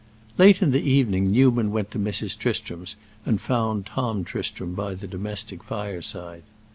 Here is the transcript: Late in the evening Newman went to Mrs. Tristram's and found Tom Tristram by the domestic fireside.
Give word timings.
Late 0.39 0.63
in 0.63 0.71
the 0.71 0.81
evening 0.81 1.29
Newman 1.31 1.71
went 1.71 1.91
to 1.91 1.99
Mrs. 1.99 2.35
Tristram's 2.35 2.95
and 3.23 3.39
found 3.39 3.85
Tom 3.85 4.23
Tristram 4.23 4.73
by 4.73 4.95
the 4.95 5.05
domestic 5.05 5.63
fireside. 5.63 6.41